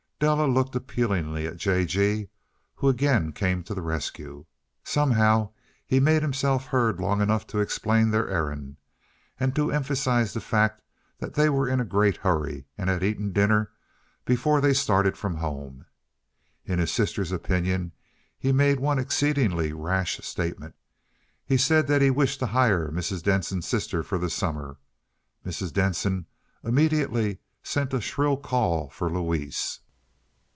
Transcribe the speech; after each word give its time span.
Della 0.23 0.45
looked 0.45 0.75
appealingly 0.75 1.47
at 1.47 1.57
J. 1.57 1.83
G., 1.83 2.29
who 2.75 2.89
again 2.89 3.31
came 3.31 3.63
to 3.63 3.73
the 3.73 3.81
rescue. 3.81 4.45
Somehow 4.83 5.49
he 5.83 5.99
made 5.99 6.21
himself 6.21 6.67
heard 6.67 6.99
long 6.99 7.21
enough 7.21 7.47
to 7.47 7.57
explain 7.59 8.11
their 8.11 8.29
errand, 8.29 8.77
and 9.39 9.55
to 9.55 9.71
emphasize 9.71 10.33
the 10.35 10.39
fact 10.39 10.83
that 11.17 11.33
they 11.33 11.49
were 11.49 11.67
in 11.67 11.79
a 11.79 11.83
great 11.85 12.17
hurry, 12.17 12.67
and 12.77 12.87
had 12.87 13.01
eaten 13.03 13.33
dinner 13.33 13.71
before 14.23 14.61
they 14.61 14.73
started 14.75 15.17
from 15.17 15.37
home. 15.37 15.85
In 16.65 16.77
his 16.77 16.91
sister's 16.91 17.31
opinion 17.31 17.91
he 18.37 18.51
made 18.51 18.79
one 18.79 18.99
exceedingly 18.99 19.73
rash 19.73 20.19
statement. 20.23 20.75
He 21.43 21.57
said 21.57 21.87
that 21.87 22.03
he 22.03 22.11
wished 22.11 22.37
to 22.41 22.45
hire 22.45 22.91
Mrs. 22.91 23.23
Denson's 23.23 23.67
sister 23.67 24.03
for 24.03 24.19
the 24.19 24.29
summer. 24.29 24.77
Mrs. 25.43 25.73
Denson 25.73 26.27
immediately 26.63 27.39
sent 27.63 27.91
a 27.91 27.99
shrill 27.99 28.37
call 28.37 28.87
for 28.91 29.09
Louise. 29.09 29.79